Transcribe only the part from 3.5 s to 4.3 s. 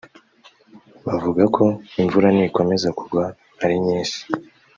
ari nyinshi